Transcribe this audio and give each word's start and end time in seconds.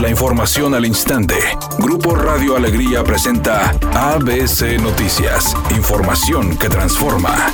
La 0.00 0.08
información 0.08 0.76
al 0.76 0.86
instante. 0.86 1.34
Grupo 1.80 2.14
Radio 2.14 2.56
Alegría 2.56 3.02
presenta 3.02 3.70
ABC 3.94 4.80
Noticias. 4.80 5.56
Información 5.76 6.56
que 6.56 6.68
transforma. 6.68 7.52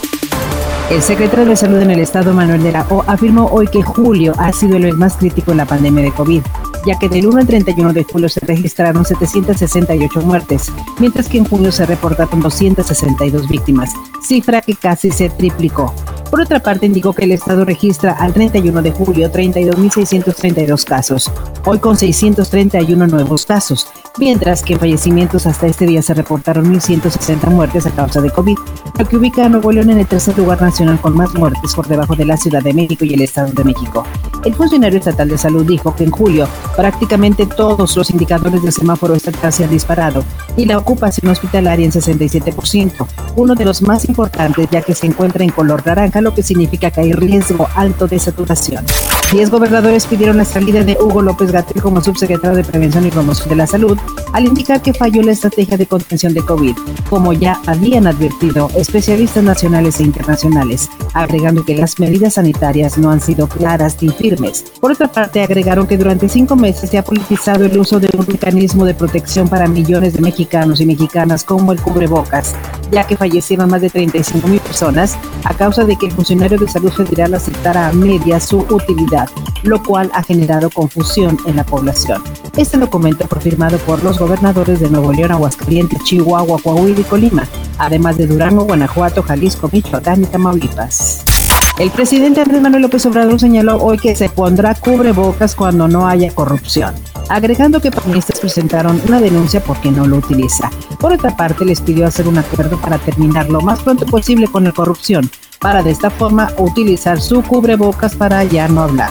El 0.90 1.00
secretario 1.00 1.46
de 1.46 1.56
Salud 1.56 1.80
en 1.80 1.90
el 1.90 2.00
Estado, 2.00 2.34
Manuel 2.34 2.62
de 2.62 2.72
la 2.72 2.86
O, 2.90 3.02
afirmó 3.06 3.46
hoy 3.46 3.66
que 3.66 3.82
julio 3.82 4.34
ha 4.36 4.52
sido 4.52 4.76
el 4.76 4.82
mes 4.82 4.94
más 4.94 5.16
crítico 5.16 5.52
en 5.52 5.56
la 5.56 5.64
pandemia 5.64 6.04
de 6.04 6.12
COVID, 6.12 6.42
ya 6.84 6.98
que 6.98 7.08
del 7.08 7.28
1 7.28 7.38
al 7.38 7.46
31 7.46 7.94
de 7.94 8.04
julio 8.04 8.28
se 8.28 8.40
registraron 8.40 9.06
768 9.06 10.20
muertes, 10.20 10.70
mientras 10.98 11.30
que 11.30 11.38
en 11.38 11.46
junio 11.46 11.72
se 11.72 11.86
reportaron 11.86 12.40
262 12.40 13.48
víctimas, 13.48 13.90
cifra 14.22 14.60
que 14.60 14.74
casi 14.74 15.10
se 15.10 15.30
triplicó. 15.30 15.94
Por 16.34 16.40
otra 16.40 16.58
parte, 16.58 16.86
indicó 16.86 17.12
que 17.12 17.26
el 17.26 17.30
Estado 17.30 17.64
registra 17.64 18.10
al 18.14 18.32
31 18.32 18.82
de 18.82 18.90
julio 18.90 19.30
32.632 19.30 20.82
casos, 20.82 21.30
hoy 21.64 21.78
con 21.78 21.96
631 21.96 23.06
nuevos 23.06 23.46
casos, 23.46 23.86
mientras 24.18 24.64
que 24.64 24.72
en 24.72 24.80
fallecimientos 24.80 25.46
hasta 25.46 25.68
este 25.68 25.86
día 25.86 26.02
se 26.02 26.12
reportaron 26.12 26.74
1.160 26.74 27.46
muertes 27.50 27.86
a 27.86 27.92
causa 27.92 28.20
de 28.20 28.30
COVID, 28.30 28.58
lo 28.98 29.06
que 29.06 29.16
ubica 29.16 29.44
a 29.44 29.48
Nuevo 29.48 29.70
León 29.70 29.90
en 29.90 29.98
el 30.00 30.08
tercer 30.08 30.36
lugar 30.36 30.60
nacional 30.60 31.00
con 31.00 31.16
más 31.16 31.32
muertes 31.34 31.72
por 31.72 31.86
debajo 31.86 32.16
de 32.16 32.24
la 32.24 32.36
Ciudad 32.36 32.64
de 32.64 32.74
México 32.74 33.04
y 33.04 33.14
el 33.14 33.22
Estado 33.22 33.52
de 33.52 33.62
México. 33.62 34.04
El 34.44 34.54
funcionario 34.54 34.98
estatal 34.98 35.28
de 35.28 35.38
salud 35.38 35.64
dijo 35.64 35.94
que 35.96 36.04
en 36.04 36.10
julio 36.10 36.46
prácticamente 36.76 37.46
todos 37.46 37.96
los 37.96 38.10
indicadores 38.10 38.62
del 38.62 38.72
semáforo 38.72 39.14
estatal 39.14 39.52
se 39.52 39.64
han 39.64 39.70
disparado 39.70 40.22
y 40.56 40.66
la 40.66 40.78
ocupación 40.78 41.32
hospitalaria 41.32 41.84
en 41.86 41.92
67%, 41.92 43.06
uno 43.36 43.54
de 43.54 43.64
los 43.64 43.82
más 43.82 44.06
importantes 44.08 44.68
ya 44.70 44.82
que 44.82 44.94
se 44.94 45.06
encuentra 45.06 45.44
en 45.44 45.50
color 45.50 45.84
naranja, 45.86 46.20
lo 46.20 46.34
que 46.34 46.42
significa 46.42 46.90
que 46.90 47.00
hay 47.00 47.12
riesgo 47.12 47.68
alto 47.74 48.06
de 48.06 48.18
saturación. 48.18 48.84
Diez 49.32 49.50
gobernadores 49.50 50.06
pidieron 50.06 50.36
la 50.36 50.44
salida 50.44 50.84
de 50.84 50.96
Hugo 51.00 51.22
López 51.22 51.50
Gatel 51.50 51.82
como 51.82 52.02
subsecretario 52.02 52.56
de 52.56 52.64
Prevención 52.64 53.06
y 53.06 53.10
Promoción 53.10 53.48
de 53.48 53.56
la 53.56 53.66
Salud 53.66 53.98
al 54.32 54.44
indicar 54.44 54.82
que 54.82 54.92
falló 54.92 55.22
la 55.22 55.32
estrategia 55.32 55.76
de 55.76 55.86
contención 55.86 56.34
de 56.34 56.42
COVID, 56.42 56.76
como 57.08 57.32
ya 57.32 57.60
habían 57.66 58.06
advertido 58.06 58.70
especialistas 58.76 59.42
nacionales 59.42 60.00
e 60.00 60.04
internacionales, 60.04 60.90
agregando 61.14 61.64
que 61.64 61.76
las 61.76 61.98
medidas 61.98 62.34
sanitarias 62.34 62.98
no 62.98 63.10
han 63.10 63.20
sido 63.20 63.48
claras 63.48 63.96
ni 64.02 64.10
firmes. 64.10 64.33
Por 64.80 64.92
otra 64.92 65.10
parte, 65.10 65.42
agregaron 65.42 65.86
que 65.86 65.96
durante 65.96 66.28
cinco 66.28 66.56
meses 66.56 66.90
se 66.90 66.98
ha 66.98 67.04
politizado 67.04 67.64
el 67.64 67.78
uso 67.78 68.00
de 68.00 68.08
un 68.16 68.26
mecanismo 68.26 68.84
de 68.84 68.94
protección 68.94 69.48
para 69.48 69.66
millones 69.66 70.14
de 70.14 70.20
mexicanos 70.20 70.80
y 70.80 70.86
mexicanas 70.86 71.44
como 71.44 71.72
el 71.72 71.80
cubrebocas, 71.80 72.54
ya 72.90 73.06
que 73.06 73.16
fallecieron 73.16 73.70
más 73.70 73.80
de 73.80 73.90
35 73.90 74.48
mil 74.48 74.60
personas 74.60 75.16
a 75.44 75.54
causa 75.54 75.84
de 75.84 75.96
que 75.96 76.06
el 76.06 76.12
funcionario 76.12 76.58
de 76.58 76.68
salud 76.68 76.92
federal 76.92 77.34
aceptara 77.34 77.88
a 77.88 77.92
media 77.92 78.40
su 78.40 78.58
utilidad, 78.58 79.28
lo 79.62 79.82
cual 79.82 80.10
ha 80.14 80.22
generado 80.22 80.70
confusión 80.70 81.38
en 81.46 81.56
la 81.56 81.64
población. 81.64 82.22
Este 82.56 82.78
documento 82.78 83.26
fue 83.28 83.40
firmado 83.40 83.78
por 83.78 84.02
los 84.04 84.18
gobernadores 84.18 84.80
de 84.80 84.90
Nuevo 84.90 85.12
León, 85.12 85.32
Aguascalientes, 85.32 86.02
Chihuahua, 86.04 86.60
Coahuila 86.62 87.00
y 87.00 87.04
Colima, 87.04 87.48
además 87.78 88.16
de 88.16 88.26
Durango, 88.26 88.64
Guanajuato, 88.64 89.22
Jalisco, 89.22 89.68
Michoacán 89.72 90.22
y 90.22 90.26
Tamaulipas. 90.26 91.33
El 91.76 91.90
presidente 91.90 92.40
Andrés 92.40 92.62
Manuel 92.62 92.82
López 92.82 93.04
Obrador 93.04 93.40
señaló 93.40 93.82
hoy 93.82 93.98
que 93.98 94.14
se 94.14 94.28
pondrá 94.28 94.76
cubrebocas 94.76 95.56
cuando 95.56 95.88
no 95.88 96.06
haya 96.06 96.32
corrupción, 96.32 96.94
agregando 97.28 97.80
que 97.80 97.90
panistas 97.90 98.38
presentaron 98.38 99.02
una 99.08 99.20
denuncia 99.20 99.60
porque 99.60 99.90
no 99.90 100.06
lo 100.06 100.18
utiliza. 100.18 100.70
Por 101.00 101.12
otra 101.12 101.36
parte, 101.36 101.64
les 101.64 101.80
pidió 101.80 102.06
hacer 102.06 102.28
un 102.28 102.38
acuerdo 102.38 102.80
para 102.80 102.98
terminar 102.98 103.50
lo 103.50 103.60
más 103.60 103.82
pronto 103.82 104.06
posible 104.06 104.46
con 104.46 104.62
la 104.62 104.70
corrupción, 104.70 105.28
para 105.58 105.82
de 105.82 105.90
esta 105.90 106.10
forma 106.10 106.52
utilizar 106.58 107.20
su 107.20 107.42
cubrebocas 107.42 108.14
para 108.14 108.44
ya 108.44 108.68
no 108.68 108.82
hablar. 108.82 109.10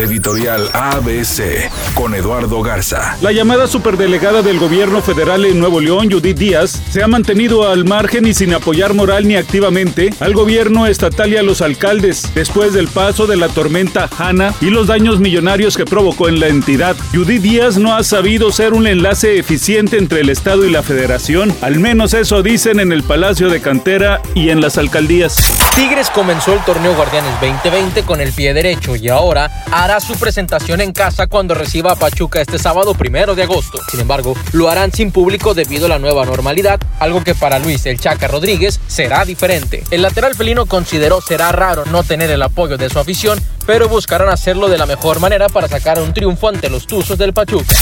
Editorial 0.00 0.70
ABC 0.72 1.70
con 1.94 2.14
Eduardo 2.14 2.62
Garza. 2.62 3.18
La 3.20 3.32
llamada 3.32 3.66
superdelegada 3.66 4.40
del 4.40 4.58
gobierno 4.58 5.02
federal 5.02 5.44
en 5.44 5.58
Nuevo 5.58 5.78
León, 5.80 6.10
Judith 6.10 6.38
Díaz, 6.38 6.82
se 6.90 7.02
ha 7.02 7.06
mantenido 7.06 7.68
al 7.68 7.84
margen 7.84 8.26
y 8.26 8.32
sin 8.32 8.54
apoyar 8.54 8.94
moral 8.94 9.28
ni 9.28 9.36
activamente 9.36 10.10
al 10.20 10.32
gobierno 10.32 10.86
estatal 10.86 11.30
y 11.32 11.36
a 11.36 11.42
los 11.42 11.60
alcaldes 11.60 12.30
después 12.34 12.72
del 12.72 12.88
paso 12.88 13.26
de 13.26 13.36
la 13.36 13.48
tormenta 13.48 14.08
Hanna 14.18 14.54
y 14.62 14.70
los 14.70 14.86
daños 14.86 15.20
millonarios 15.20 15.76
que 15.76 15.84
provocó 15.84 16.28
en 16.28 16.40
la 16.40 16.48
entidad. 16.48 16.96
Judith 17.12 17.42
Díaz 17.42 17.76
no 17.76 17.94
ha 17.94 18.02
sabido 18.02 18.52
ser 18.52 18.72
un 18.72 18.86
enlace 18.86 19.38
eficiente 19.38 19.98
entre 19.98 20.20
el 20.20 20.30
Estado 20.30 20.64
y 20.64 20.70
la 20.70 20.82
Federación, 20.82 21.54
al 21.60 21.78
menos 21.78 22.14
eso 22.14 22.42
dicen 22.42 22.80
en 22.80 22.92
el 22.92 23.02
Palacio 23.02 23.50
de 23.50 23.60
Cantera 23.60 24.22
y 24.34 24.48
en 24.48 24.62
las 24.62 24.78
alcaldías. 24.78 25.36
Tigres 25.74 26.10
comenzó 26.10 26.54
el 26.54 26.60
torneo 26.60 26.94
Guardianes 26.94 27.32
2020 27.40 28.02
con 28.04 28.20
el 28.20 28.32
pie 28.32 28.54
derecho 28.54 28.96
y 28.96 29.08
ahora 29.08 29.50
hará 29.70 29.89
su 29.98 30.14
presentación 30.14 30.80
en 30.80 30.92
casa 30.92 31.26
cuando 31.26 31.54
reciba 31.54 31.90
a 31.92 31.96
Pachuca 31.96 32.40
este 32.40 32.58
sábado 32.58 32.94
primero 32.94 33.34
de 33.34 33.42
agosto. 33.42 33.80
Sin 33.90 33.98
embargo, 33.98 34.36
lo 34.52 34.70
harán 34.70 34.92
sin 34.92 35.10
público 35.10 35.54
debido 35.54 35.86
a 35.86 35.88
la 35.88 35.98
nueva 35.98 36.24
normalidad, 36.24 36.78
algo 37.00 37.24
que 37.24 37.34
para 37.34 37.58
Luis 37.58 37.86
el 37.86 37.98
Chaca 37.98 38.28
Rodríguez 38.28 38.78
será 38.86 39.24
diferente. 39.24 39.82
El 39.90 40.02
lateral 40.02 40.36
felino 40.36 40.66
consideró 40.66 41.20
será 41.20 41.50
raro 41.50 41.84
no 41.86 42.04
tener 42.04 42.30
el 42.30 42.42
apoyo 42.42 42.76
de 42.76 42.88
su 42.88 43.00
afición, 43.00 43.40
pero 43.66 43.88
buscarán 43.88 44.28
hacerlo 44.28 44.68
de 44.68 44.78
la 44.78 44.86
mejor 44.86 45.18
manera 45.18 45.48
para 45.48 45.66
sacar 45.66 45.98
un 45.98 46.12
triunfo 46.12 46.48
ante 46.48 46.70
los 46.70 46.86
Tuzos 46.86 47.18
del 47.18 47.32
Pachuca. 47.32 47.74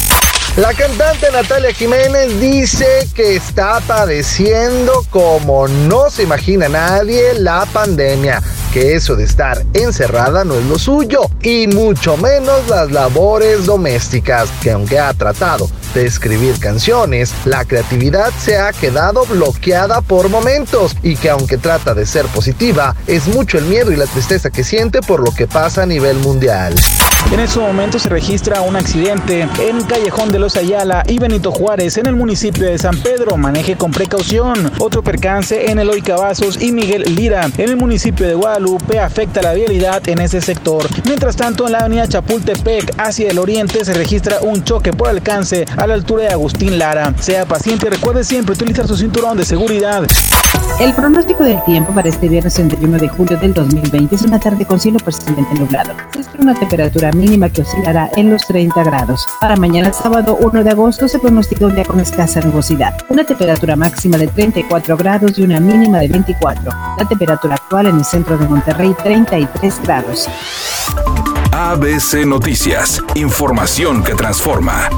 La 0.57 0.75
cantante 0.75 1.31
Natalia 1.31 1.73
Jiménez 1.73 2.41
dice 2.41 3.09
que 3.15 3.37
está 3.37 3.81
padeciendo 3.87 5.05
como 5.11 5.69
no 5.69 6.11
se 6.11 6.25
imagina 6.25 6.69
nadie 6.69 7.35
la 7.35 7.65
pandemia, 7.67 8.43
que 8.73 8.97
eso 8.97 9.15
de 9.15 9.23
estar 9.23 9.65
encerrada 9.73 10.45
no 10.45 10.55
es 10.55 10.65
lo 10.65 10.79
suyo 10.79 11.31
y 11.43 11.69
mucho 11.69 12.17
menos 12.17 12.67
las 12.69 12.91
labores 12.91 13.67
domésticas, 13.67 14.51
que 14.61 14.73
aunque 14.73 14.99
ha 14.99 15.15
tratado 15.15 15.71
de 15.95 16.07
escribir 16.07 16.59
canciones, 16.59 17.33
la 17.45 17.65
creatividad 17.65 18.33
se 18.33 18.59
ha 18.59 18.73
quedado 18.73 19.27
bloqueada 19.27 20.01
por 20.01 20.29
momentos 20.29 20.97
y 21.05 21.15
que 21.15 21.31
aunque 21.31 21.57
trata 21.57 21.95
de 21.95 22.05
ser 22.05 22.27
positiva, 22.27 22.97
es 23.07 23.29
mucho 23.29 23.59
el 23.59 23.65
miedo 23.65 23.93
y 23.93 23.97
la 23.97 24.07
tristeza 24.07 24.51
que 24.51 24.65
siente 24.65 25.03
por 25.03 25.21
lo 25.21 25.33
que 25.33 25.47
pasa 25.47 25.83
a 25.83 25.87
nivel 25.87 26.17
mundial. 26.17 26.75
En 27.33 27.41
estos 27.41 27.63
momentos 27.63 28.03
se 28.03 28.09
registra 28.09 28.63
un 28.63 28.75
accidente 28.75 29.47
en 29.61 29.83
Callejón 29.85 30.31
de 30.31 30.39
los 30.39 30.57
Ayala 30.57 31.05
y 31.07 31.19
Benito 31.19 31.53
Juárez 31.53 31.99
en 31.99 32.07
el 32.07 32.17
municipio 32.17 32.67
de 32.67 32.79
San 32.79 32.97
Pedro. 32.99 33.37
Maneje 33.37 33.77
con 33.77 33.91
precaución. 33.91 34.73
Otro 34.79 35.03
percance 35.03 35.71
en 35.71 35.79
Eloy 35.79 36.01
Cavazos 36.01 36.61
y 36.61 36.73
Miguel 36.73 37.03
Lira 37.15 37.51
en 37.59 37.69
el 37.69 37.77
municipio 37.77 38.27
de 38.27 38.35
Guadalupe 38.35 38.99
afecta 38.99 39.43
la 39.43 39.53
vialidad 39.53 40.09
en 40.09 40.21
ese 40.21 40.41
sector. 40.41 40.87
Mientras 41.05 41.37
tanto, 41.37 41.67
en 41.67 41.73
la 41.73 41.81
avenida 41.81 42.09
Chapultepec 42.09 42.95
hacia 42.97 43.31
el 43.31 43.39
oriente 43.39 43.85
se 43.85 43.93
registra 43.93 44.39
un 44.41 44.65
choque 44.65 44.93
por 44.93 45.09
alcance 45.09 45.67
a 45.77 45.87
la 45.87 45.95
altura 45.95 46.25
de 46.25 46.31
Agustín 46.31 46.79
Lara. 46.79 47.13
Sea 47.21 47.45
paciente 47.45 47.89
y 47.89 47.91
recuerde 47.91 48.25
siempre 48.25 48.55
utilizar 48.55 48.89
su 48.89 48.97
cinturón 48.97 49.37
de 49.37 49.45
seguridad. 49.45 50.07
El 50.81 50.95
pronóstico 50.95 51.43
del 51.43 51.61
tiempo 51.65 51.93
para 51.93 52.09
este 52.09 52.29
viernes 52.29 52.55
31 52.55 52.99
de 52.99 53.09
julio 53.09 53.37
del 53.37 53.53
2020 53.53 54.15
es 54.15 54.23
una 54.23 54.39
tarde 54.39 54.65
con 54.65 54.79
cielo 54.79 55.01
parcialmente 55.01 55.53
nublado. 55.57 55.93
Se 56.13 56.21
espera 56.21 56.45
una 56.45 56.55
temperatura 56.55 57.11
mínima 57.11 57.49
que 57.49 57.63
oscilará 57.63 58.09
en 58.15 58.31
los 58.31 58.47
30 58.47 58.85
grados. 58.85 59.27
Para 59.41 59.57
mañana 59.57 59.93
sábado 59.93 60.39
1 60.41 60.63
de 60.63 60.71
agosto 60.71 61.09
se 61.09 61.19
pronostica 61.19 61.67
un 61.67 61.75
día 61.75 61.85
con 61.85 61.99
escasa 61.99 62.41
nubosidad. 62.43 62.95
Una 63.09 63.25
temperatura 63.25 63.75
máxima 63.75 64.19
de 64.19 64.29
34 64.29 64.97
grados 64.97 65.37
y 65.37 65.43
una 65.43 65.59
mínima 65.59 65.99
de 65.99 66.09
24. 66.09 66.71
La 66.97 67.09
temperatura 67.09 67.57
actual 67.57 67.89
en 67.89 67.97
el 67.97 68.05
centro 68.05 68.39
de 68.39 68.47
Monterrey 68.47 68.95
33 69.03 69.83
grados. 69.83 70.29
ABC 71.51 72.25
Noticias, 72.25 73.03
información 73.17 74.05
que 74.05 74.15
transforma. 74.15 74.89